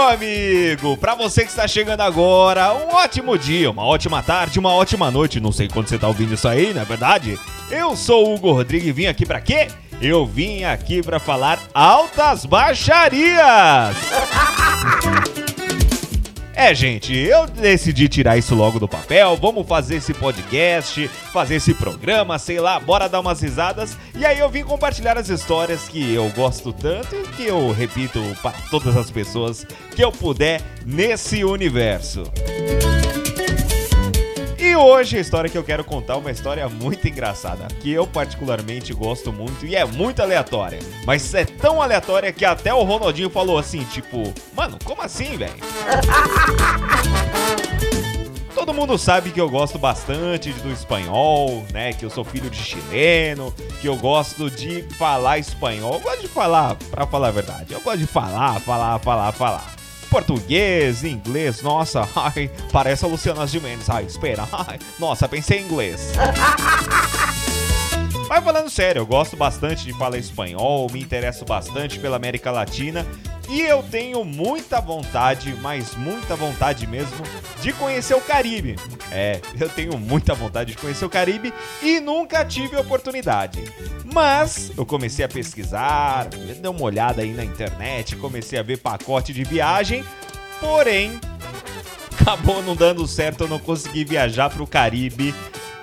meu 0.00 0.08
amigo! 0.08 0.96
Para 0.96 1.14
você 1.14 1.42
que 1.42 1.50
está 1.50 1.68
chegando 1.68 2.00
agora, 2.00 2.72
um 2.72 2.94
ótimo 2.94 3.36
dia, 3.36 3.70
uma 3.70 3.84
ótima 3.84 4.22
tarde, 4.22 4.58
uma 4.58 4.72
ótima 4.72 5.10
noite. 5.10 5.40
Não 5.40 5.52
sei 5.52 5.68
quando 5.68 5.88
você 5.88 5.98
tá 5.98 6.08
ouvindo 6.08 6.32
isso 6.32 6.48
aí, 6.48 6.72
não 6.72 6.80
é 6.80 6.84
verdade? 6.84 7.38
Eu 7.70 7.94
sou 7.94 8.28
o 8.28 8.34
Hugo 8.34 8.52
Rodrigues 8.52 8.88
e 8.88 8.92
vim 8.92 9.06
aqui 9.06 9.26
para 9.26 9.40
quê? 9.40 9.68
Eu 10.00 10.24
vim 10.24 10.64
aqui 10.64 11.02
para 11.02 11.20
falar 11.20 11.58
altas 11.74 12.46
baixarias! 12.46 13.94
É, 16.60 16.74
gente, 16.74 17.16
eu 17.16 17.46
decidi 17.46 18.06
tirar 18.06 18.36
isso 18.36 18.54
logo 18.54 18.78
do 18.78 18.86
papel. 18.86 19.34
Vamos 19.34 19.66
fazer 19.66 19.96
esse 19.96 20.12
podcast, 20.12 21.08
fazer 21.32 21.54
esse 21.54 21.72
programa, 21.72 22.38
sei 22.38 22.60
lá, 22.60 22.78
bora 22.78 23.08
dar 23.08 23.20
umas 23.20 23.40
risadas. 23.40 23.96
E 24.14 24.26
aí 24.26 24.38
eu 24.38 24.50
vim 24.50 24.62
compartilhar 24.62 25.16
as 25.16 25.30
histórias 25.30 25.88
que 25.88 26.12
eu 26.12 26.28
gosto 26.36 26.70
tanto 26.70 27.16
e 27.16 27.22
que 27.28 27.46
eu 27.46 27.72
repito 27.72 28.20
para 28.42 28.52
todas 28.70 28.94
as 28.94 29.10
pessoas 29.10 29.66
que 29.96 30.04
eu 30.04 30.12
puder 30.12 30.60
nesse 30.84 31.42
universo. 31.42 32.24
E 34.70 34.76
hoje 34.76 35.16
a 35.16 35.20
história 35.20 35.50
que 35.50 35.58
eu 35.58 35.64
quero 35.64 35.82
contar 35.82 36.12
é 36.12 36.16
uma 36.18 36.30
história 36.30 36.68
muito 36.68 37.08
engraçada, 37.08 37.66
que 37.80 37.90
eu 37.90 38.06
particularmente 38.06 38.94
gosto 38.94 39.32
muito 39.32 39.66
e 39.66 39.74
é 39.74 39.84
muito 39.84 40.22
aleatória. 40.22 40.78
Mas 41.04 41.34
é 41.34 41.44
tão 41.44 41.82
aleatória 41.82 42.32
que 42.32 42.44
até 42.44 42.72
o 42.72 42.84
Ronaldinho 42.84 43.28
falou 43.28 43.58
assim, 43.58 43.82
tipo, 43.82 44.32
mano, 44.54 44.78
como 44.84 45.02
assim, 45.02 45.36
velho? 45.36 45.52
Todo 48.54 48.72
mundo 48.72 48.96
sabe 48.96 49.32
que 49.32 49.40
eu 49.40 49.50
gosto 49.50 49.76
bastante 49.76 50.52
do 50.52 50.70
espanhol, 50.70 51.64
né? 51.72 51.92
Que 51.92 52.04
eu 52.04 52.10
sou 52.10 52.22
filho 52.22 52.48
de 52.48 52.58
chileno, 52.58 53.52
que 53.80 53.88
eu 53.88 53.96
gosto 53.96 54.48
de 54.48 54.82
falar 54.96 55.38
espanhol. 55.38 55.94
Eu 55.94 56.00
gosto 56.00 56.20
de 56.20 56.28
falar, 56.28 56.76
pra 56.76 57.04
falar 57.08 57.28
a 57.28 57.32
verdade. 57.32 57.72
Eu 57.72 57.80
gosto 57.80 57.98
de 57.98 58.06
falar, 58.06 58.60
falar, 58.60 59.00
falar, 59.00 59.32
falar 59.32 59.79
português, 60.10 61.04
inglês, 61.04 61.62
nossa, 61.62 62.06
ai, 62.16 62.50
parece 62.72 63.04
a 63.04 63.08
Luciana 63.08 63.46
Gimenez, 63.46 63.88
ai, 63.88 64.04
espera, 64.04 64.46
ai, 64.52 64.78
nossa, 64.98 65.28
pensei 65.28 65.60
em 65.60 65.64
inglês. 65.64 66.12
Mas 68.30 68.44
falando 68.44 68.70
sério, 68.70 69.00
eu 69.00 69.06
gosto 69.06 69.36
bastante 69.36 69.84
de 69.84 69.92
falar 69.92 70.16
espanhol, 70.16 70.88
me 70.88 71.00
interesso 71.00 71.44
bastante 71.44 71.98
pela 71.98 72.14
América 72.14 72.52
Latina 72.52 73.04
e 73.48 73.60
eu 73.60 73.82
tenho 73.82 74.24
muita 74.24 74.80
vontade, 74.80 75.52
mas 75.60 75.96
muita 75.96 76.36
vontade 76.36 76.86
mesmo, 76.86 77.24
de 77.60 77.72
conhecer 77.72 78.14
o 78.14 78.20
Caribe. 78.20 78.76
É, 79.10 79.40
eu 79.58 79.68
tenho 79.68 79.98
muita 79.98 80.32
vontade 80.32 80.70
de 80.70 80.78
conhecer 80.78 81.04
o 81.04 81.10
Caribe 81.10 81.52
e 81.82 81.98
nunca 81.98 82.44
tive 82.44 82.76
oportunidade. 82.76 83.64
Mas 84.14 84.70
eu 84.78 84.86
comecei 84.86 85.24
a 85.24 85.28
pesquisar, 85.28 86.28
dei 86.28 86.70
uma 86.70 86.82
olhada 86.82 87.22
aí 87.22 87.32
na 87.32 87.44
internet, 87.44 88.14
comecei 88.14 88.60
a 88.60 88.62
ver 88.62 88.78
pacote 88.78 89.32
de 89.32 89.42
viagem, 89.42 90.04
porém 90.60 91.20
acabou 92.12 92.62
não 92.62 92.76
dando 92.76 93.04
certo, 93.08 93.42
eu 93.42 93.48
não 93.48 93.58
consegui 93.58 94.04
viajar 94.04 94.50
para 94.50 94.62
o 94.62 94.68
Caribe 94.68 95.34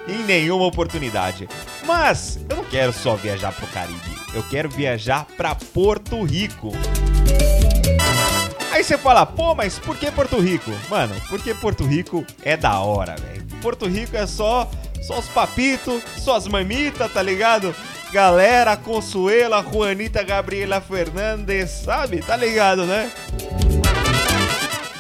em 0.08 0.24
nenhuma 0.24 0.64
oportunidade. 0.66 1.46
Mas 1.88 2.38
eu 2.50 2.58
não 2.58 2.66
quero 2.66 2.92
só 2.92 3.16
viajar 3.16 3.54
para 3.54 3.64
o 3.64 3.68
Caribe, 3.70 4.20
eu 4.34 4.44
quero 4.44 4.70
viajar 4.70 5.26
para 5.38 5.56
Porto 5.56 6.22
Rico. 6.22 6.74
Aí 8.74 8.84
você 8.84 8.98
fala, 8.98 9.26
pô, 9.26 9.56
mas 9.56 9.80
por 9.80 9.96
que 9.96 10.12
Porto 10.12 10.38
Rico? 10.38 10.70
Mano, 10.90 11.16
porque 11.30 11.54
Porto 11.54 11.86
Rico 11.86 12.26
é 12.44 12.58
da 12.58 12.78
hora, 12.80 13.16
velho. 13.16 13.44
Porto 13.62 13.88
Rico 13.88 14.18
é 14.18 14.28
só, 14.28 14.70
só 15.02 15.18
os 15.18 15.28
papitos, 15.30 16.04
só 16.18 16.36
as 16.36 16.46
mamitas, 16.46 17.12
tá 17.12 17.22
ligado? 17.22 17.74
Galera, 18.12 18.76
Consuela, 18.76 19.64
Juanita, 19.64 20.22
Gabriela 20.24 20.82
Fernandes, 20.82 21.72
sabe? 21.72 22.18
Tá 22.22 22.36
ligado, 22.36 22.86
né? 22.86 23.10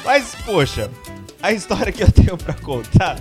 Mas, 0.05 0.35
poxa, 0.45 0.89
a 1.43 1.51
história 1.51 1.91
que 1.91 2.01
eu 2.01 2.11
tenho 2.11 2.37
para 2.37 2.53
contar 2.53 3.17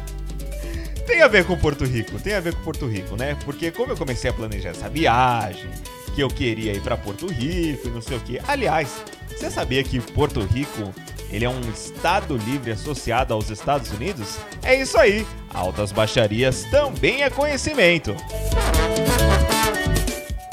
tem 1.06 1.22
a 1.22 1.28
ver 1.28 1.44
com 1.44 1.56
Porto 1.56 1.84
Rico, 1.84 2.19
tem 2.19 2.34
a 2.34 2.41
ver 2.41 2.55
com 2.55 2.62
Porto 2.62 2.87
Rico, 2.87 3.17
né? 3.17 3.37
Porque 3.44 3.71
como 3.71 3.93
eu 3.93 3.97
comecei 3.97 4.28
a 4.28 4.33
planejar 4.33 4.71
essa 4.71 4.89
viagem, 4.89 5.71
que 6.15 6.22
eu 6.22 6.28
queria 6.28 6.72
ir 6.72 6.81
para 6.81 6.97
Porto 6.97 7.27
Rico 7.27 7.89
e 7.89 7.91
não 7.91 8.03
sei 8.03 8.17
o 8.17 8.21
que. 8.21 8.41
Aliás, 8.49 9.03
você 9.31 9.50
sabia 9.50 9.84
que 9.84 10.00
Porto 10.00 10.41
Rico 10.41 10.93
ele 11.31 11.44
é 11.44 11.49
um 11.49 11.61
estado 11.71 12.37
livre 12.37 12.72
associado 12.72 13.34
aos 13.34 13.50
Estados 13.50 13.91
Unidos? 13.91 14.39
É 14.62 14.75
isso 14.75 14.99
aí. 14.99 15.27
Altas 15.53 15.93
baixarias 15.93 16.65
também 16.65 17.23
é 17.23 17.31
conhecimento. 17.31 18.17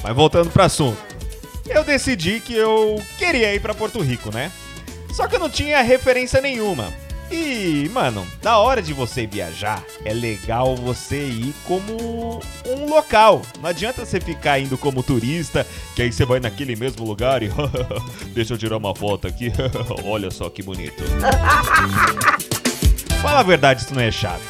Mas 0.03 0.15
voltando 0.15 0.49
para 0.49 0.65
assunto. 0.65 0.97
Eu 1.65 1.83
decidi 1.83 2.41
que 2.41 2.53
eu 2.53 3.01
queria 3.17 3.55
ir 3.55 3.61
para 3.61 3.73
Porto 3.73 4.01
Rico, 4.01 4.33
né? 4.33 4.51
Só 5.13 5.27
que 5.27 5.35
eu 5.35 5.39
não 5.39 5.49
tinha 5.49 5.81
referência 5.81 6.41
nenhuma. 6.41 6.91
E, 7.35 7.89
mano, 7.89 8.27
na 8.43 8.59
hora 8.59 8.79
de 8.79 8.93
você 8.93 9.25
viajar, 9.25 9.83
é 10.05 10.13
legal 10.13 10.75
você 10.75 11.25
ir 11.25 11.51
como 11.65 12.39
um 12.63 12.87
local. 12.87 13.41
Não 13.59 13.71
adianta 13.71 14.05
você 14.05 14.21
ficar 14.21 14.59
indo 14.59 14.77
como 14.77 15.01
turista, 15.01 15.65
que 15.95 16.03
aí 16.03 16.13
você 16.13 16.25
vai 16.25 16.39
naquele 16.39 16.75
mesmo 16.75 17.03
lugar 17.03 17.41
e. 17.41 17.49
Deixa 18.35 18.53
eu 18.53 18.57
tirar 18.59 18.77
uma 18.77 18.93
foto 18.93 19.27
aqui. 19.27 19.51
Olha 20.05 20.29
só 20.29 20.47
que 20.47 20.61
bonito. 20.61 21.03
Fala 23.19 23.39
a 23.39 23.43
verdade, 23.43 23.81
isso 23.81 23.95
não 23.95 24.01
é 24.01 24.11
chato. 24.11 24.43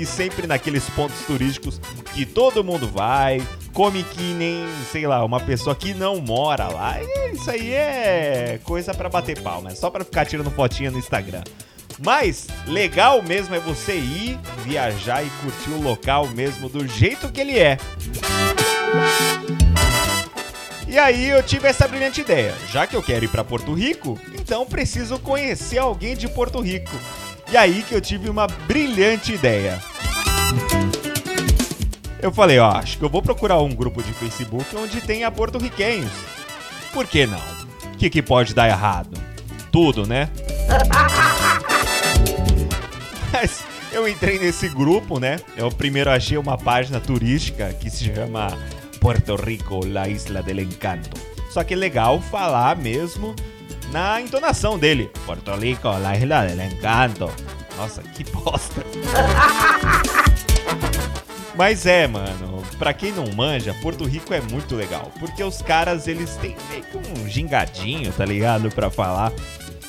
E 0.00 0.06
sempre 0.06 0.46
naqueles 0.46 0.88
pontos 0.88 1.18
turísticos 1.26 1.78
que 2.14 2.24
todo 2.24 2.64
mundo 2.64 2.88
vai, 2.88 3.46
come 3.74 4.04
que 4.04 4.32
nem, 4.32 4.64
sei 4.90 5.06
lá, 5.06 5.22
uma 5.22 5.40
pessoa 5.40 5.76
que 5.76 5.92
não 5.92 6.18
mora 6.18 6.68
lá. 6.68 6.96
E 6.98 7.34
isso 7.34 7.50
aí 7.50 7.74
é 7.74 8.58
coisa 8.64 8.94
para 8.94 9.10
bater 9.10 9.38
palma, 9.42 9.70
é 9.70 9.74
só 9.74 9.90
para 9.90 10.02
ficar 10.02 10.24
tirando 10.24 10.50
fotinha 10.50 10.90
no 10.90 10.98
Instagram. 10.98 11.42
Mas 11.98 12.46
legal 12.66 13.22
mesmo 13.22 13.54
é 13.54 13.60
você 13.60 13.96
ir, 13.96 14.38
viajar 14.64 15.24
e 15.24 15.30
curtir 15.42 15.70
o 15.70 15.82
local 15.82 16.28
mesmo 16.28 16.68
do 16.68 16.86
jeito 16.86 17.30
que 17.30 17.40
ele 17.40 17.58
é. 17.58 17.78
E 20.86 20.98
aí 20.98 21.30
eu 21.30 21.42
tive 21.42 21.68
essa 21.68 21.88
brilhante 21.88 22.20
ideia. 22.20 22.54
Já 22.70 22.86
que 22.86 22.94
eu 22.94 23.02
quero 23.02 23.24
ir 23.24 23.28
para 23.28 23.42
Porto 23.42 23.72
Rico, 23.72 24.18
então 24.34 24.66
preciso 24.66 25.18
conhecer 25.18 25.78
alguém 25.78 26.14
de 26.14 26.28
Porto 26.28 26.60
Rico. 26.60 26.92
E 27.50 27.56
aí 27.56 27.82
que 27.82 27.94
eu 27.94 28.00
tive 28.00 28.28
uma 28.28 28.46
brilhante 28.46 29.32
ideia. 29.32 29.80
Eu 32.20 32.30
falei, 32.30 32.58
ó, 32.58 32.70
acho 32.72 32.98
que 32.98 33.04
eu 33.04 33.08
vou 33.08 33.22
procurar 33.22 33.58
um 33.60 33.74
grupo 33.74 34.02
de 34.02 34.12
Facebook 34.12 34.76
onde 34.76 35.00
tenha 35.00 35.30
porto-riquenhos. 35.30 36.12
Por 36.92 37.06
que 37.06 37.26
não? 37.26 37.40
O 37.94 37.96
que, 37.96 38.10
que 38.10 38.22
pode 38.22 38.54
dar 38.54 38.68
errado? 38.68 39.18
Tudo, 39.72 40.06
né? 40.06 40.28
Mas 43.42 43.64
eu 43.90 44.06
entrei 44.06 44.38
nesse 44.38 44.68
grupo, 44.68 45.18
né? 45.18 45.40
Eu 45.56 45.68
primeiro 45.68 46.08
achei 46.08 46.38
uma 46.38 46.56
página 46.56 47.00
turística 47.00 47.72
que 47.72 47.90
se 47.90 48.04
chama 48.04 48.56
Puerto 49.00 49.34
Rico, 49.34 49.84
la 49.84 50.08
isla 50.08 50.44
del 50.44 50.60
encanto. 50.60 51.20
Só 51.50 51.64
que 51.64 51.74
é 51.74 51.76
legal 51.76 52.20
falar 52.20 52.76
mesmo 52.76 53.34
na 53.90 54.20
entonação 54.20 54.78
dele. 54.78 55.10
Puerto 55.26 55.56
Rico, 55.56 55.88
la 55.88 56.16
isla 56.16 56.46
del 56.46 56.60
encanto. 56.60 57.28
Nossa, 57.76 58.00
que 58.14 58.22
bosta. 58.22 58.80
Mas 61.58 61.84
é, 61.84 62.06
mano, 62.06 62.62
pra 62.78 62.94
quem 62.94 63.10
não 63.10 63.26
manja, 63.34 63.74
Porto 63.82 64.04
Rico 64.04 64.32
é 64.32 64.40
muito 64.40 64.76
legal. 64.76 65.10
Porque 65.18 65.42
os 65.42 65.60
caras, 65.60 66.06
eles 66.06 66.36
têm 66.36 66.54
meio 66.70 66.84
que 66.84 66.96
um 66.96 67.28
gingadinho, 67.28 68.12
tá 68.12 68.24
ligado? 68.24 68.70
Pra 68.70 68.88
falar. 68.88 69.32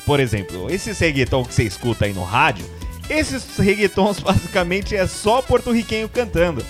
Por 0.07 0.19
exemplo, 0.19 0.71
esse 0.71 0.91
reggaeton 0.91 1.45
que 1.45 1.53
você 1.53 1.63
escuta 1.63 2.05
aí 2.05 2.13
no 2.13 2.23
rádio, 2.23 2.65
esses 3.09 3.57
reggaetons 3.57 4.19
basicamente 4.19 4.95
é 4.95 5.05
só 5.07 5.41
porto-riquenho 5.41 6.09
cantando. 6.09 6.65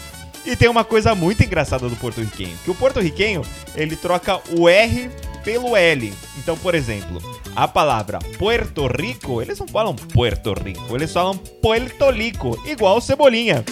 E 0.46 0.56
tem 0.56 0.68
uma 0.68 0.84
coisa 0.84 1.16
muito 1.16 1.42
engraçada 1.42 1.88
do 1.88 1.96
porto-riquenho, 1.96 2.57
que 2.63 2.72
o 2.72 2.75
porto-riquenho, 2.75 3.44
ele 3.75 3.96
troca 3.96 4.42
o 4.57 4.68
R 4.68 5.10
pelo 5.44 5.75
L. 5.75 6.13
Então, 6.38 6.57
por 6.57 6.75
exemplo, 6.75 7.22
a 7.56 7.68
palavra 7.68 8.19
Puerto 8.38 8.88
Rico, 8.88 9.42
eles 9.42 9.60
não 9.60 9.68
falam 9.68 9.96
Puerto 9.96 10.54
Rico, 10.54 10.96
eles 10.96 11.13
falam 11.13 11.38
Puerto 11.38 12.10
Rico, 12.10 12.62
igual 12.66 13.00
Cebolinha. 13.00 13.63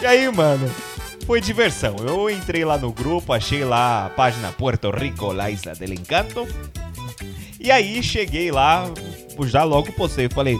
e 0.00 0.06
aí, 0.06 0.30
mano, 0.30 0.70
foi 1.26 1.40
diversão. 1.40 1.96
Eu 2.06 2.30
entrei 2.30 2.64
lá 2.64 2.78
no 2.78 2.92
grupo, 2.92 3.32
achei 3.32 3.64
lá 3.64 4.06
a 4.06 4.10
página 4.10 4.52
Puerto 4.52 4.90
Rico, 4.90 5.32
la 5.32 5.50
isla 5.50 5.74
del 5.74 5.94
encanto. 5.94 6.46
E 7.60 7.70
aí 7.72 8.02
cheguei 8.02 8.52
lá, 8.52 8.84
já 9.46 9.64
logo 9.64 9.92
postei, 9.92 10.28
falei, 10.28 10.58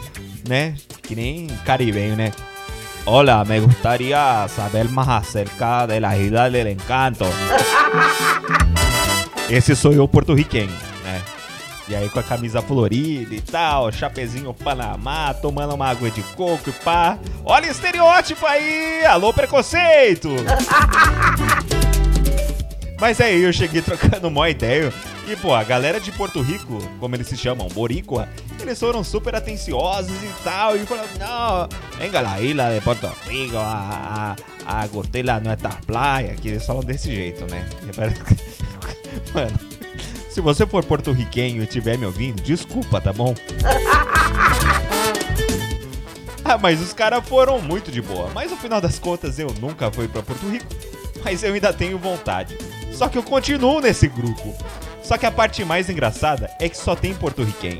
né? 0.49 0.75
Que 1.03 1.15
nem 1.15 1.47
caribenho, 1.65 2.17
né? 2.17 2.33
Hola, 3.07 3.45
me 3.45 3.61
gustaría 3.61 4.47
saber 4.49 4.89
más 4.91 5.09
acerca 5.09 5.87
de 5.87 5.99
la 5.99 6.17
isla 6.17 6.51
del 6.51 6.69
encanto. 6.69 7.25
Esse 9.49 9.75
sou 9.75 9.95
eu 9.95 10.07
porto-riquenho, 10.07 10.71
né? 11.03 11.23
E 11.89 11.97
aí 11.97 12.11
com 12.11 12.21
a 12.21 12.23
camisa 12.23 12.61
florida 12.61 13.35
e 13.35 13.41
tal, 13.41 13.91
chapezinho 13.91 14.53
Panamá, 14.53 15.33
tomando 15.33 15.75
uma 15.75 15.89
água 15.89 16.11
de 16.11 16.21
coco 16.35 16.69
e 16.69 16.73
pá. 16.73 17.19
Olha 17.47 17.69
o 17.69 17.71
estereótipo 17.71 18.45
aí! 18.45 19.07
Alô, 19.07 19.33
preconceito! 19.33 20.29
Mas 23.01 23.21
aí 23.21 23.43
eu 23.43 23.53
cheguei 23.53 23.81
trocando 23.81 24.27
uma 24.27 24.51
ideia 24.51 24.93
E, 25.27 25.37
pô, 25.37 25.55
a 25.55 25.63
galera 25.63 26.01
de 26.01 26.11
Porto 26.11 26.43
Rico, 26.43 26.79
como 26.99 27.15
eles 27.15 27.29
se 27.29 27.37
chamam, 27.37 27.69
Boricua, 27.69 28.29
eles 28.61 28.79
foram 28.79 29.05
super 29.05 29.35
atenciosos 29.35 30.17
e 30.23 30.31
tal. 30.43 30.77
E 30.77 30.85
falaram, 30.85 31.09
não, 31.19 31.69
venga 31.99 32.21
la 32.21 32.41
isla 32.41 32.75
de 32.75 32.81
Porto 32.81 33.09
Rico, 33.29 33.57
a, 33.57 34.35
a, 34.67 34.83
a 34.83 34.87
gotela 34.89 35.39
não 35.39 35.53
é 35.53 35.57
da 35.57 35.71
praia. 35.71 36.35
Que 36.35 36.49
eles 36.49 36.67
falam 36.67 36.83
desse 36.83 37.15
jeito, 37.15 37.49
né? 37.51 37.65
Mano, 39.35 39.59
se 40.31 40.41
você 40.41 40.67
for 40.67 40.85
porto-riquenho 40.85 41.61
e 41.61 41.65
estiver 41.65 41.99
me 41.99 42.07
ouvindo, 42.07 42.43
desculpa, 42.43 43.01
tá 43.01 43.13
bom? 43.13 43.35
ah, 46.45 46.59
mas 46.59 46.81
os 46.81 46.93
caras 46.93 47.27
foram 47.29 47.61
muito 47.61 47.91
de 47.91 48.01
boa. 48.01 48.31
Mas 48.35 48.51
no 48.51 48.57
final 48.57 48.81
das 48.81 48.99
contas, 48.99 49.39
eu 49.39 49.49
nunca 49.61 49.91
fui 49.91 50.09
para 50.09 50.23
Porto 50.23 50.49
Rico. 50.49 50.67
Mas 51.25 51.43
eu 51.43 51.53
ainda 51.53 51.73
tenho 51.73 51.99
vontade. 51.99 52.57
Só 52.99 53.09
que 53.09 53.17
eu 53.17 53.23
continuo 53.23 53.81
nesse 53.81 54.09
grupo. 54.09 54.53
Só 55.05 55.17
que 55.17 55.25
a 55.25 55.31
parte 55.31 55.65
mais 55.65 55.89
engraçada 55.89 56.51
é 56.59 56.69
que 56.69 56.77
só 56.77 56.97
tem 56.97 57.15
porto-riquenho. 57.15 57.79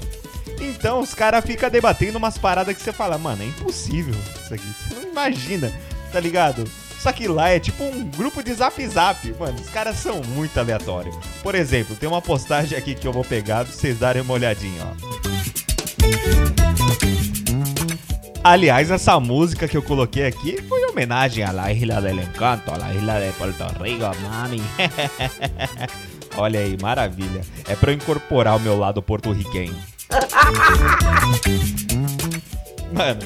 Então 0.61 1.01
os 1.01 1.13
caras 1.13 1.45
ficam 1.45 1.69
debatendo 1.69 2.19
umas 2.19 2.39
paradas 2.39 2.77
que 2.77 2.81
você 2.81 2.93
fala, 2.93 3.19
mano, 3.19 3.43
é 3.43 3.47
impossível 3.47 4.15
isso 4.41 4.55
aqui. 4.55 4.65
Você 4.65 4.95
não 4.95 5.11
imagina, 5.11 5.73
tá 6.13 6.21
ligado? 6.21 6.63
Só 7.01 7.11
que 7.11 7.27
lá 7.27 7.49
é 7.49 7.59
tipo 7.59 7.83
um 7.83 8.05
grupo 8.05 8.45
de 8.45 8.55
zap 8.55 8.87
zap. 8.87 9.35
Mano, 9.41 9.61
os 9.61 9.69
caras 9.69 9.97
são 9.97 10.23
muito 10.23 10.57
aleatórios. 10.57 11.17
Por 11.43 11.57
exemplo, 11.57 11.97
tem 11.97 12.09
uma 12.09 12.23
postagem 12.23 12.79
aqui 12.79 12.95
que 12.95 13.07
eu 13.07 13.13
vou 13.13 13.25
pegar 13.25 13.65
pra 13.65 13.75
vocês 13.75 13.99
darem 13.99 14.23
uma 14.23 14.35
olhadinha, 14.35 14.85
ó. 14.85 14.93
Aliás, 18.45 18.89
essa 18.93 19.19
música 19.19 19.67
que 19.67 19.77
eu 19.77 19.83
coloquei 19.83 20.27
aqui 20.27 20.63
foi 20.63 20.88
homenagem 20.99 21.45
à 21.45 21.53
La 21.53 21.71
Isla 21.71 22.01
del 22.01 22.19
Encanto, 22.19 22.73
à 22.73 22.77
La 22.77 22.93
Isla 22.93 23.21
de 23.21 23.31
Puerto 23.33 23.65
Rico, 23.81 24.11
mami. 24.21 24.61
Olha 26.37 26.59
aí, 26.59 26.77
maravilha. 26.83 27.43
É 27.69 27.77
para 27.77 27.93
incorporar 27.93 28.57
o 28.57 28.61
meu 28.61 28.77
lado 28.77 29.01
porto-riquenho. 29.01 29.77
Mano, 32.93 33.21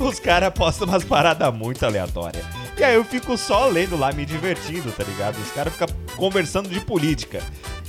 os 0.00 0.18
caras 0.18 0.52
postam 0.52 0.88
umas 0.88 1.04
paradas 1.04 1.54
muito 1.54 1.86
aleatórias. 1.86 2.44
E 2.76 2.82
aí 2.82 2.96
eu 2.96 3.04
fico 3.04 3.36
só 3.36 3.68
lendo 3.68 3.96
lá, 3.96 4.12
me 4.12 4.26
divertindo, 4.26 4.90
tá 4.90 5.04
ligado? 5.04 5.38
Os 5.38 5.52
caras 5.52 5.72
ficam 5.72 5.86
conversando 6.16 6.68
de 6.68 6.80
política. 6.80 7.40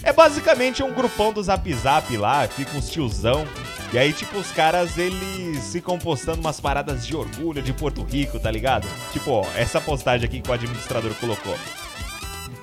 É 0.03 0.13
basicamente 0.13 0.83
um 0.83 0.93
grupão 0.93 1.33
do 1.33 1.41
Zap 1.41 1.73
Zap 1.73 2.15
lá, 2.15 2.47
fica 2.47 2.77
uns 2.77 2.89
tiozão. 2.89 3.47
E 3.91 3.97
aí, 3.97 4.13
tipo, 4.13 4.37
os 4.37 4.51
caras, 4.51 4.97
eles 4.97 5.71
ficam 5.71 5.97
postando 5.97 6.39
umas 6.39 6.59
paradas 6.59 7.07
de 7.07 7.15
orgulho 7.15 7.61
de 7.61 7.73
Porto 7.73 8.03
Rico, 8.03 8.39
tá 8.39 8.51
ligado? 8.51 8.87
Tipo, 9.11 9.31
ó, 9.31 9.45
essa 9.55 9.81
postagem 9.81 10.27
aqui 10.27 10.41
que 10.41 10.49
o 10.49 10.53
administrador 10.53 11.13
colocou. 11.15 11.57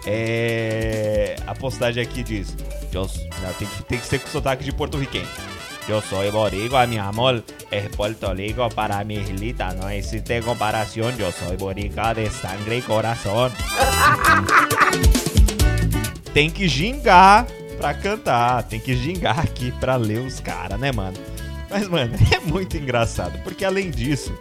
É. 0.06 1.36
A 1.46 1.54
postagem 1.54 2.02
aqui 2.02 2.22
diz. 2.22 2.56
Eu, 2.92 3.10
não, 3.42 3.52
tem, 3.54 3.66
que, 3.66 3.82
tem 3.84 3.98
que 3.98 4.06
ser 4.06 4.20
com 4.20 4.28
sotaque 4.28 4.64
de 4.64 4.72
porto-riquenho. 4.72 5.26
Eu 5.88 6.00
sou 6.00 6.30
boricua, 6.32 6.86
mi 6.86 6.98
amor, 6.98 7.44
es 7.70 7.88
Puerto 7.94 8.32
Rico 8.32 8.68
para 8.70 9.04
mi 9.04 9.16
islita, 9.16 9.72
no 9.74 9.88
existe 9.88 10.42
comparación, 10.42 11.16
yo 11.16 11.30
soy 11.30 11.56
boricua 11.56 12.14
de 12.14 12.28
sangre 12.30 12.78
y 12.78 12.82
corazón. 12.82 13.52
tem 16.36 16.50
que 16.50 16.68
gingar 16.68 17.46
pra 17.76 17.94
cantar, 17.94 18.62
tem 18.64 18.80
que 18.80 18.96
gingar 18.96 19.38
aqui 19.38 19.70
pra 19.72 19.96
ler 19.96 20.20
os 20.20 20.40
caras, 20.40 20.78
né, 20.78 20.92
mano? 20.92 21.16
Mas, 21.70 21.88
mano, 21.88 22.14
é 22.32 22.40
muito 22.40 22.76
engraçado, 22.76 23.38
porque 23.42 23.64
além 23.64 23.90
disso, 23.90 24.32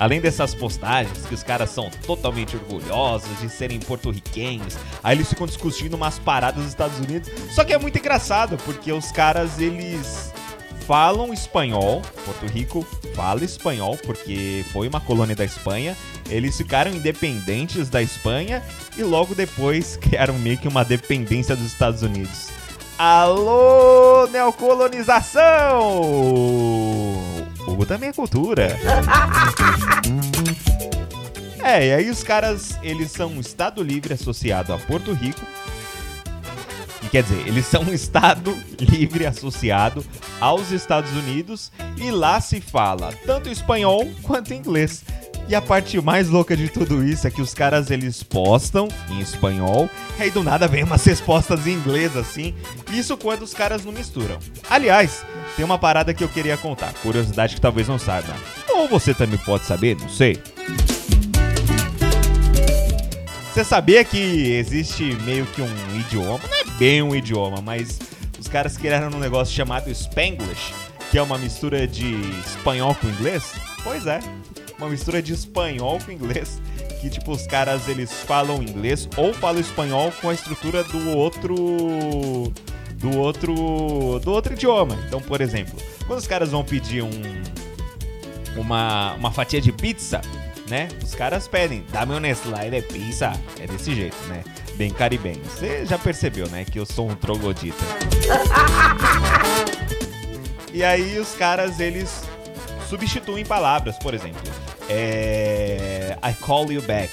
Além 0.00 0.18
dessas 0.18 0.54
postagens, 0.54 1.26
que 1.26 1.34
os 1.34 1.42
caras 1.42 1.68
são 1.68 1.90
totalmente 2.06 2.56
orgulhosos 2.56 3.28
de 3.38 3.50
serem 3.50 3.78
porto-riquenhos, 3.78 4.74
aí 5.02 5.14
eles 5.14 5.28
ficam 5.28 5.46
discutindo 5.46 5.92
umas 5.92 6.18
paradas 6.18 6.62
dos 6.62 6.70
Estados 6.70 6.98
Unidos. 6.98 7.30
Só 7.50 7.64
que 7.64 7.74
é 7.74 7.78
muito 7.78 7.98
engraçado, 7.98 8.56
porque 8.64 8.90
os 8.90 9.12
caras, 9.12 9.58
eles 9.58 10.32
falam 10.86 11.34
espanhol, 11.34 12.00
Porto 12.24 12.46
Rico 12.46 12.82
fala 13.14 13.44
espanhol, 13.44 13.98
porque 13.98 14.64
foi 14.72 14.88
uma 14.88 15.02
colônia 15.02 15.36
da 15.36 15.44
Espanha. 15.44 15.94
Eles 16.30 16.56
ficaram 16.56 16.92
independentes 16.92 17.90
da 17.90 18.00
Espanha 18.00 18.62
e 18.96 19.02
logo 19.02 19.34
depois 19.34 19.96
criaram 20.00 20.38
meio 20.38 20.56
que 20.56 20.68
uma 20.68 20.84
dependência 20.84 21.56
dos 21.56 21.66
Estados 21.66 22.02
Unidos. 22.02 22.48
Alô, 22.98 24.28
neocolonização! 24.28 25.90
Hugo 27.66 27.86
também 27.86 28.10
é 28.10 28.12
cultura. 28.12 28.76
É, 31.62 31.88
e 31.88 31.92
aí 31.92 32.10
os 32.10 32.22
caras, 32.22 32.78
eles 32.82 33.12
são 33.12 33.28
um 33.28 33.40
estado 33.40 33.82
livre 33.82 34.14
associado 34.14 34.72
a 34.72 34.78
Porto 34.78 35.12
Rico. 35.12 35.40
E 37.02 37.08
quer 37.08 37.22
dizer, 37.22 37.46
eles 37.46 37.66
são 37.66 37.82
um 37.82 37.92
estado 37.92 38.56
livre 38.80 39.26
associado 39.26 40.04
aos 40.40 40.70
Estados 40.70 41.10
Unidos 41.12 41.70
e 41.96 42.10
lá 42.10 42.40
se 42.40 42.60
fala 42.60 43.12
tanto 43.26 43.50
espanhol 43.50 44.08
quanto 44.22 44.54
inglês. 44.54 45.04
E 45.50 45.54
a 45.56 45.60
parte 45.60 46.00
mais 46.00 46.28
louca 46.28 46.56
de 46.56 46.68
tudo 46.68 47.02
isso 47.02 47.26
é 47.26 47.30
que 47.30 47.42
os 47.42 47.52
caras 47.52 47.90
eles 47.90 48.22
postam 48.22 48.86
em 49.08 49.18
espanhol, 49.18 49.90
e 50.16 50.22
aí 50.22 50.30
do 50.30 50.44
nada 50.44 50.68
vem 50.68 50.84
umas 50.84 51.02
respostas 51.04 51.66
em 51.66 51.72
inglês 51.72 52.16
assim. 52.16 52.54
Isso 52.92 53.16
quando 53.16 53.42
os 53.42 53.52
caras 53.52 53.84
não 53.84 53.90
misturam. 53.90 54.38
Aliás, 54.70 55.26
tem 55.56 55.64
uma 55.64 55.76
parada 55.76 56.14
que 56.14 56.22
eu 56.22 56.28
queria 56.28 56.56
contar, 56.56 56.94
curiosidade 57.02 57.56
que 57.56 57.60
talvez 57.60 57.88
não 57.88 57.98
saiba. 57.98 58.32
Ou 58.68 58.86
você 58.86 59.12
também 59.12 59.38
pode 59.38 59.64
saber, 59.64 59.96
não 59.96 60.08
sei. 60.08 60.40
Você 63.52 63.64
sabia 63.64 64.04
que 64.04 64.52
existe 64.52 65.16
meio 65.24 65.46
que 65.46 65.60
um 65.60 65.98
idioma, 65.98 66.38
não 66.48 66.58
é 66.60 66.78
bem 66.78 67.02
um 67.02 67.12
idioma, 67.12 67.60
mas 67.60 67.98
os 68.38 68.46
caras 68.46 68.76
criaram 68.76 69.08
um 69.08 69.18
negócio 69.20 69.52
chamado 69.52 69.90
Spanglish, 69.90 70.72
que 71.10 71.18
é 71.18 71.22
uma 71.22 71.36
mistura 71.36 71.88
de 71.88 72.14
espanhol 72.46 72.94
com 72.94 73.08
inglês? 73.08 73.52
Pois 73.82 74.06
é, 74.06 74.20
uma 74.80 74.88
mistura 74.88 75.20
de 75.20 75.34
espanhol 75.34 75.98
com 76.04 76.10
inglês. 76.10 76.60
Que 77.00 77.10
tipo, 77.10 77.32
os 77.32 77.46
caras 77.46 77.86
eles 77.88 78.10
falam 78.12 78.62
inglês 78.62 79.08
ou 79.16 79.32
falam 79.32 79.60
espanhol 79.60 80.10
com 80.20 80.30
a 80.30 80.34
estrutura 80.34 80.82
do 80.82 81.10
outro. 81.10 82.52
Do 82.94 83.16
outro. 83.18 84.20
Do 84.22 84.32
outro 84.32 84.54
idioma. 84.54 84.98
Então, 85.06 85.20
por 85.20 85.40
exemplo, 85.40 85.78
quando 86.06 86.18
os 86.18 86.26
caras 86.26 86.50
vão 86.50 86.64
pedir 86.64 87.02
um. 87.02 87.10
Uma, 88.56 89.14
uma 89.14 89.30
fatia 89.30 89.60
de 89.60 89.70
pizza, 89.70 90.20
né? 90.68 90.88
Os 91.02 91.14
caras 91.14 91.46
pedem, 91.46 91.84
dá-me 91.92 92.14
um 92.14 92.26
slide 92.26 92.80
de 92.80 92.82
pizza. 92.82 93.32
É 93.60 93.66
desse 93.66 93.94
jeito, 93.94 94.16
né? 94.26 94.42
Bem 94.74 94.90
caribenho. 94.90 95.40
Você 95.44 95.86
já 95.86 95.96
percebeu, 95.96 96.48
né? 96.48 96.64
Que 96.64 96.78
eu 96.78 96.84
sou 96.84 97.08
um 97.08 97.14
troglodita. 97.14 97.78
e 100.74 100.82
aí 100.82 101.16
os 101.18 101.32
caras, 101.36 101.78
eles 101.78 102.24
substituem 102.88 103.46
palavras, 103.46 103.96
por 103.98 104.14
exemplo. 104.14 104.42
É, 104.92 106.18
I 106.22 106.34
call 106.34 106.72
you 106.72 106.82
back. 106.82 107.12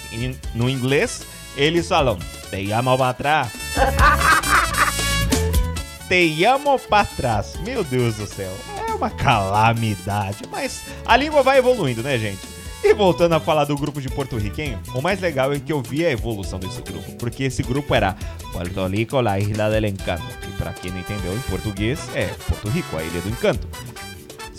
no 0.56 0.68
inglês, 0.68 1.22
eles 1.56 1.88
falam 1.88 2.18
te 2.50 2.72
amo 2.72 2.98
para 2.98 3.14
trás. 3.14 3.52
te 6.10 6.46
amo 6.46 6.80
para 6.80 7.06
trás. 7.06 7.54
Meu 7.64 7.84
Deus 7.84 8.16
do 8.16 8.26
céu. 8.26 8.52
É 8.88 8.94
uma 8.94 9.12
calamidade. 9.12 10.40
Mas 10.50 10.86
a 11.06 11.16
língua 11.16 11.44
vai 11.44 11.60
evoluindo, 11.60 12.02
né, 12.02 12.18
gente? 12.18 12.58
E 12.84 12.94
voltando 12.94 13.34
a 13.34 13.40
falar 13.40 13.66
do 13.66 13.76
grupo 13.76 14.00
de 14.00 14.08
porto-riquenho, 14.08 14.80
o 14.94 15.02
mais 15.02 15.20
legal 15.20 15.52
é 15.52 15.60
que 15.60 15.74
eu 15.74 15.82
vi 15.82 16.06
a 16.06 16.12
evolução 16.12 16.58
desse 16.58 16.82
grupo, 16.82 17.12
porque 17.14 17.44
esse 17.44 17.64
grupo 17.64 17.94
era 17.94 18.16
Puerto 18.54 18.86
Rico, 18.88 19.20
la 19.20 19.40
Isla 19.40 19.70
del 19.70 19.86
Encanto, 19.86 20.24
que 20.40 20.52
para 20.58 20.72
quem 20.74 20.92
não 20.92 21.00
entendeu 21.00 21.36
em 21.36 21.42
português 21.42 22.00
é 22.16 22.28
Porto 22.48 22.70
Rico, 22.70 22.96
a 22.96 23.04
Ilha 23.04 23.20
do 23.22 23.30
Encanto. 23.30 23.68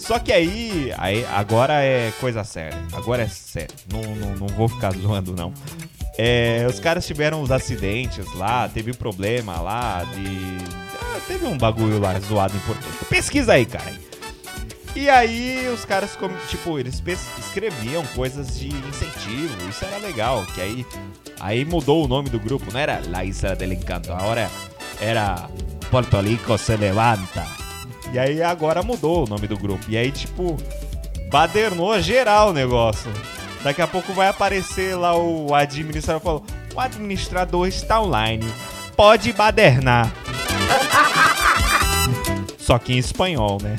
Só 0.09 0.19
que 0.19 0.33
aí, 0.33 0.91
aí 0.97 1.23
agora 1.27 1.83
é 1.85 2.11
coisa 2.19 2.43
séria. 2.43 2.79
Agora 2.95 3.25
é 3.25 3.29
sério. 3.29 3.75
Não, 3.93 4.01
não, 4.01 4.37
não 4.37 4.47
vou 4.47 4.67
ficar 4.67 4.91
zoando, 4.97 5.35
não. 5.37 5.53
É, 6.17 6.67
os 6.67 6.81
caras 6.81 7.07
tiveram 7.07 7.43
os 7.43 7.51
acidentes 7.51 8.25
lá, 8.33 8.67
teve 8.71 8.95
problema 8.95 9.61
lá 9.61 10.05
de. 10.05 10.57
Ah, 10.99 11.21
teve 11.29 11.45
um 11.45 11.59
bagulho 11.59 12.01
lá 12.01 12.19
zoado 12.21 12.55
em 12.57 12.59
Rico. 12.59 13.05
Pesquisa 13.05 13.53
aí, 13.53 13.67
cara. 13.67 13.93
E 14.97 15.11
aí 15.11 15.69
os 15.75 15.85
caras, 15.85 16.17
tipo, 16.49 16.79
eles 16.79 17.03
escreviam 17.39 18.03
coisas 18.15 18.59
de 18.59 18.69
incentivo, 18.69 19.69
isso 19.69 19.85
era 19.85 19.99
legal, 19.99 20.45
que 20.55 20.63
aí, 20.63 20.87
aí 21.39 21.65
mudou 21.67 22.07
o 22.07 22.09
nome 22.09 22.31
do 22.31 22.41
grupo, 22.41 22.73
não 22.73 22.81
era 22.81 23.03
La 23.09 23.27
Isla 23.27 23.55
del 23.55 23.75
Encanto, 23.75 24.11
agora 24.11 24.51
era 25.03 25.51
Porto 25.91 26.19
Rico 26.23 26.57
se 26.57 26.77
levanta. 26.79 27.58
E 28.13 28.19
aí 28.19 28.43
agora 28.43 28.83
mudou 28.83 29.25
o 29.25 29.29
nome 29.29 29.47
do 29.47 29.57
grupo. 29.57 29.85
E 29.89 29.97
aí, 29.97 30.11
tipo, 30.11 30.57
badernou 31.31 32.01
geral 32.01 32.51
o 32.51 32.53
negócio. 32.53 33.11
Daqui 33.63 33.83
a 33.83 33.87
pouco 33.87 34.13
vai 34.13 34.29
aparecer 34.29 34.97
lá 34.97 35.17
o 35.17 35.55
administrador 35.55 36.23
falou: 36.23 36.45
o 36.75 36.81
administrador 36.81 37.67
está 37.67 38.01
online. 38.01 38.47
Pode 38.97 39.33
badernar. 39.33 40.13
Só 42.59 42.79
que 42.79 42.93
em 42.93 42.99
espanhol, 42.99 43.59
né? 43.63 43.79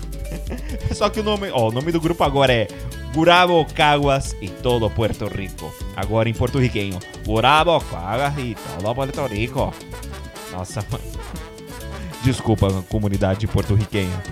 Só 0.94 1.08
que 1.08 1.20
o 1.20 1.22
nome, 1.22 1.50
ó, 1.50 1.68
o 1.68 1.72
nome 1.72 1.92
do 1.92 2.00
grupo 2.00 2.24
agora 2.24 2.52
é 2.52 2.68
Gurabo 3.14 3.64
Caguas 3.74 4.34
e 4.40 4.48
todo 4.48 4.90
Puerto 4.90 5.26
Rico. 5.26 5.72
Agora 5.96 6.28
em 6.28 6.34
porto-riquenho. 6.34 6.98
Gurabo 7.24 7.80
Caguas 7.80 8.38
e 8.38 8.56
todo 8.78 8.94
Puerto 8.94 9.26
Rico. 9.26 9.72
Nossa, 10.52 10.84
mano. 10.90 11.49
Desculpa, 12.22 12.84
comunidade 12.88 13.46
porto-riquenha. 13.46 14.22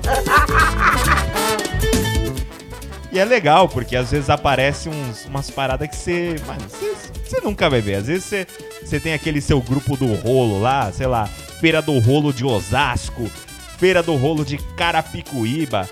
E 3.10 3.18
é 3.18 3.24
legal, 3.24 3.68
porque 3.68 3.96
às 3.96 4.10
vezes 4.10 4.28
aparece 4.28 4.88
uns, 4.88 5.24
umas 5.24 5.50
paradas 5.50 5.88
que 5.88 5.96
você. 5.96 6.36
Mano, 6.46 6.60
você 6.68 7.40
nunca 7.40 7.70
vai 7.70 7.80
ver. 7.80 7.96
Às 7.96 8.06
vezes 8.06 8.24
você, 8.24 8.46
você 8.84 9.00
tem 9.00 9.14
aquele 9.14 9.40
seu 9.40 9.60
grupo 9.60 9.96
do 9.96 10.14
rolo 10.14 10.60
lá, 10.60 10.92
sei 10.92 11.06
lá, 11.06 11.26
Feira 11.26 11.80
do 11.80 11.98
Rolo 11.98 12.32
de 12.32 12.44
Osasco, 12.44 13.30
Feira 13.78 14.02
do 14.02 14.14
Rolo 14.14 14.44
de 14.44 14.58
Carapicuíba, 14.76 15.88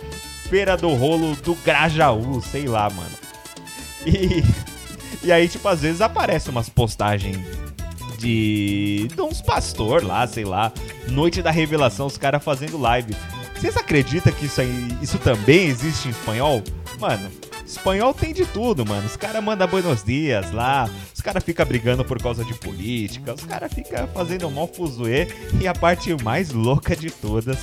Feira 0.48 0.76
do 0.76 0.92
Rolo 0.94 1.34
do 1.36 1.54
Grajaú, 1.54 2.42
sei 2.42 2.66
lá, 2.66 2.90
mano. 2.90 3.16
E, 4.04 4.44
e 5.24 5.32
aí, 5.32 5.48
tipo, 5.48 5.66
às 5.66 5.80
vezes 5.80 6.00
aparece 6.00 6.50
umas 6.50 6.68
postagens 6.68 7.44
de, 8.18 9.08
de 9.14 9.20
uns 9.20 9.40
pastor 9.40 10.04
lá, 10.04 10.26
sei 10.26 10.44
lá, 10.44 10.72
Noite 11.08 11.42
da 11.42 11.50
Revelação, 11.50 12.06
os 12.06 12.16
caras 12.18 12.42
fazendo 12.42 12.78
live. 12.78 13.14
Vocês 13.54 13.76
acreditam 13.76 14.32
que 14.32 14.46
isso, 14.46 14.60
aí, 14.60 14.98
isso 15.00 15.18
também 15.18 15.66
existe 15.66 16.08
em 16.08 16.10
espanhol? 16.10 16.62
Mano, 16.98 17.30
espanhol 17.66 18.12
tem 18.12 18.32
de 18.32 18.44
tudo, 18.46 18.84
mano. 18.84 19.06
Os 19.06 19.16
caras 19.16 19.42
mandam 19.42 19.66
buenos 19.66 20.04
dias 20.04 20.52
lá, 20.52 20.88
os 21.14 21.20
caras 21.20 21.42
ficam 21.42 21.64
brigando 21.64 22.04
por 22.04 22.20
causa 22.20 22.44
de 22.44 22.54
política, 22.54 23.34
os 23.34 23.44
caras 23.44 23.72
ficam 23.72 24.06
fazendo 24.08 24.50
mó 24.50 24.66
fuzuê. 24.66 25.28
E 25.60 25.66
a 25.66 25.74
parte 25.74 26.14
mais 26.22 26.50
louca 26.50 26.94
de 26.94 27.10
todas 27.10 27.58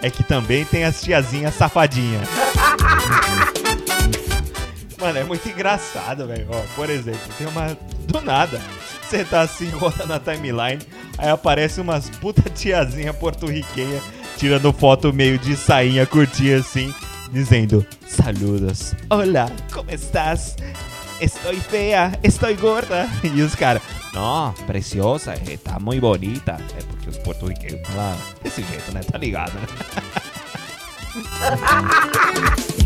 é 0.00 0.10
que 0.10 0.22
também 0.22 0.64
tem 0.64 0.84
as 0.84 1.00
tiazinhas 1.02 1.54
safadinhas. 1.54 2.28
Mano, 5.00 5.16
é 5.16 5.24
muito 5.24 5.48
engraçado, 5.48 6.26
velho. 6.26 6.46
Por 6.74 6.90
exemplo, 6.90 7.20
tem 7.38 7.46
uma. 7.46 7.76
Do 8.06 8.20
nada. 8.20 8.60
Você 9.08 9.24
tá 9.24 9.40
assim, 9.40 9.70
roda 9.70 10.04
na 10.04 10.20
timeline, 10.20 10.82
aí 11.16 11.30
aparece 11.30 11.80
umas 11.80 12.10
puta 12.10 12.42
tiazinha 12.50 13.14
porto-riquenha 13.14 14.02
tirando 14.36 14.70
foto 14.70 15.14
meio 15.14 15.38
de 15.38 15.56
sainha 15.56 16.06
curtinha 16.06 16.58
assim, 16.58 16.94
dizendo: 17.32 17.86
Saludos, 18.06 18.94
olá, 19.08 19.50
como 19.72 19.90
estás? 19.90 20.56
Estou 21.22 21.54
feia, 21.54 22.12
estou 22.22 22.54
gorda. 22.56 23.08
E 23.24 23.40
os 23.40 23.54
caras, 23.54 23.80
não, 24.12 24.52
preciosa, 24.66 25.34
está 25.50 25.80
muito 25.80 26.02
bonita. 26.02 26.58
É 26.78 26.82
porque 26.82 27.08
os 27.08 27.16
porto-riquenhos 27.16 27.80
falam 27.88 28.18
desse 28.42 28.62
jeito, 28.62 28.92
né? 28.92 29.00
Tá 29.00 29.16
ligado, 29.16 29.54
né? 29.54 29.66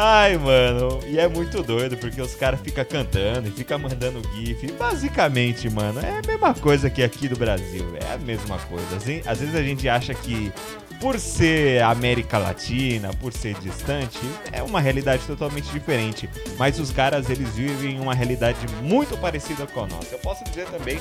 Ai, 0.00 0.38
mano, 0.38 1.00
e 1.08 1.18
é 1.18 1.26
muito 1.26 1.60
doido 1.60 1.96
porque 1.96 2.22
os 2.22 2.32
caras 2.32 2.60
ficam 2.60 2.84
cantando 2.84 3.48
e 3.48 3.50
ficam 3.50 3.80
mandando 3.80 4.22
GIF. 4.32 4.70
Basicamente, 4.78 5.68
mano, 5.68 5.98
é 5.98 6.20
a 6.20 6.22
mesma 6.24 6.54
coisa 6.54 6.88
que 6.88 7.02
aqui 7.02 7.26
do 7.26 7.36
Brasil. 7.36 7.84
É 8.00 8.14
a 8.14 8.16
mesma 8.16 8.58
coisa. 8.58 8.86
Às 8.94 9.40
vezes 9.40 9.56
a 9.56 9.62
gente 9.64 9.88
acha 9.88 10.14
que 10.14 10.52
por 11.00 11.18
ser 11.18 11.82
América 11.82 12.38
Latina, 12.38 13.10
por 13.14 13.32
ser 13.32 13.54
distante, 13.54 14.20
é 14.52 14.62
uma 14.62 14.80
realidade 14.80 15.26
totalmente 15.26 15.68
diferente. 15.72 16.30
Mas 16.56 16.78
os 16.78 16.92
caras, 16.92 17.28
eles 17.28 17.48
vivem 17.56 17.98
uma 17.98 18.14
realidade 18.14 18.60
muito 18.80 19.16
parecida 19.16 19.66
com 19.66 19.82
a 19.82 19.86
nossa. 19.88 20.14
Eu 20.14 20.20
posso 20.20 20.44
dizer 20.44 20.66
também 20.66 21.00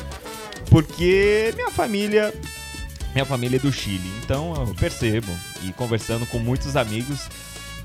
porque 0.72 1.54
minha 1.56 1.70
família 1.70 2.34
minha 3.14 3.26
família 3.26 3.58
é 3.58 3.60
do 3.60 3.72
Chile, 3.72 4.12
então 4.24 4.54
eu 4.56 4.76
percebo 4.76 5.32
e 5.64 5.74
conversando 5.74 6.26
com 6.28 6.38
muitos 6.38 6.76
amigos, 6.76 7.28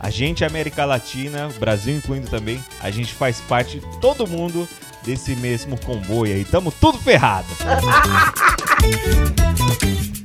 a 0.03 0.11
gente, 0.11 0.45
América 0.45 0.85
Latina, 0.85 1.49
Brasil 1.61 1.97
incluindo 1.97 2.29
também, 2.29 2.63
a 2.81 2.91
gente 2.91 3.15
faz 3.15 3.41
parte, 3.41 3.81
todo 4.01 4.27
mundo, 4.27 4.69
desse 5.05 5.37
mesmo 5.37 5.79
comboio 5.79 6.35
aí. 6.35 6.45
Tamo 6.45 6.73
tudo 6.73 6.99
ferrado. 6.99 7.47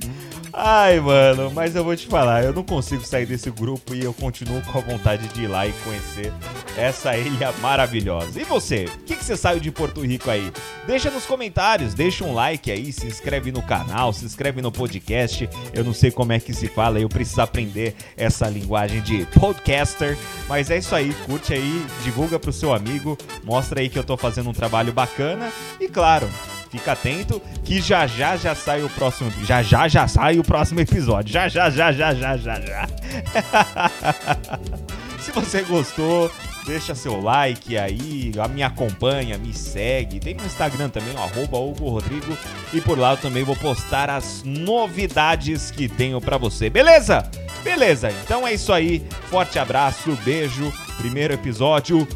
Ai, 0.59 0.99
mano, 0.99 1.51
mas 1.51 1.75
eu 1.75 1.83
vou 1.83 1.95
te 1.95 2.07
falar, 2.07 2.43
eu 2.43 2.51
não 2.51 2.63
consigo 2.63 3.05
sair 3.05 3.27
desse 3.27 3.51
grupo 3.51 3.93
e 3.93 4.03
eu 4.03 4.11
continuo 4.11 4.59
com 4.63 4.79
a 4.79 4.81
vontade 4.81 5.27
de 5.27 5.43
ir 5.43 5.47
lá 5.47 5.67
e 5.67 5.71
conhecer 5.83 6.33
essa 6.75 7.15
ilha 7.15 7.51
maravilhosa. 7.61 8.41
E 8.41 8.43
você? 8.43 8.85
O 8.85 9.03
que, 9.03 9.15
que 9.15 9.23
você 9.23 9.37
saiu 9.37 9.59
de 9.59 9.69
Porto 9.69 10.01
Rico 10.01 10.31
aí? 10.31 10.51
Deixa 10.87 11.11
nos 11.11 11.27
comentários, 11.27 11.93
deixa 11.93 12.23
um 12.25 12.33
like 12.33 12.71
aí, 12.71 12.91
se 12.91 13.05
inscreve 13.05 13.51
no 13.51 13.61
canal, 13.61 14.11
se 14.11 14.25
inscreve 14.25 14.59
no 14.59 14.71
podcast. 14.71 15.47
Eu 15.75 15.83
não 15.83 15.93
sei 15.93 16.09
como 16.09 16.33
é 16.33 16.39
que 16.39 16.55
se 16.55 16.67
fala, 16.67 16.99
eu 16.99 17.07
preciso 17.07 17.41
aprender 17.41 17.95
essa 18.17 18.49
linguagem 18.49 18.99
de 19.01 19.27
podcaster. 19.39 20.17
Mas 20.49 20.71
é 20.71 20.79
isso 20.79 20.95
aí, 20.95 21.13
curte 21.27 21.53
aí, 21.53 21.85
divulga 22.03 22.39
pro 22.39 22.51
seu 22.51 22.73
amigo, 22.73 23.15
mostra 23.43 23.79
aí 23.79 23.89
que 23.89 23.99
eu 23.99 24.03
tô 24.03 24.17
fazendo 24.17 24.49
um 24.49 24.53
trabalho 24.53 24.91
bacana. 24.91 25.51
E 25.79 25.87
claro, 25.87 26.27
Fica 26.69 26.91
atento 26.91 27.41
que 27.63 27.81
já 27.81 28.05
já 28.05 28.35
já 28.35 28.53
sai 28.53 28.83
o 28.83 28.89
próximo. 28.89 29.31
Já 29.45 29.61
já 29.61 29.87
já 29.87 30.07
sai 30.07 30.39
o 30.39 30.43
próximo 30.43 30.79
episódio. 30.79 31.31
Já 31.31 31.47
já 31.47 31.69
já 31.69 31.91
já 31.91 32.13
já 32.13 32.37
já 32.37 32.59
já. 32.59 32.87
Se 35.19 35.31
você 35.31 35.61
gostou, 35.63 36.31
deixa 36.65 36.95
seu 36.95 37.21
like 37.21 37.77
aí, 37.77 38.31
me 38.53 38.63
acompanha, 38.63 39.37
me 39.37 39.53
segue. 39.53 40.19
Tem 40.19 40.33
no 40.33 40.45
Instagram 40.45 40.89
também, 40.89 41.15
arroba 41.15 41.57
Hugo 41.57 41.89
Rodrigo. 41.89 42.37
E 42.73 42.79
por 42.79 42.97
lá 42.97 43.13
eu 43.13 43.17
também 43.17 43.43
vou 43.43 43.55
postar 43.55 44.09
as 44.09 44.43
novidades 44.43 45.71
que 45.71 45.89
tenho 45.89 46.21
para 46.21 46.37
você. 46.37 46.69
Beleza? 46.69 47.29
Beleza, 47.63 48.11
então 48.23 48.47
é 48.47 48.53
isso 48.53 48.71
aí. 48.71 49.05
Forte 49.29 49.59
abraço, 49.59 50.17
beijo. 50.23 50.71
Primeiro 50.97 51.33
episódio. 51.33 52.07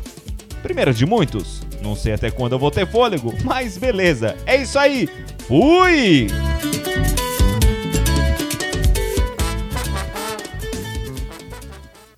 Primeiro 0.61 0.93
de 0.93 1.05
muitos. 1.05 1.61
Não 1.81 1.95
sei 1.95 2.13
até 2.13 2.29
quando 2.29 2.53
eu 2.53 2.59
vou 2.59 2.71
ter 2.71 2.87
fôlego, 2.87 3.33
mas 3.43 3.77
beleza. 3.77 4.35
É 4.45 4.57
isso 4.61 4.77
aí. 4.77 5.09
Fui! 5.47 6.27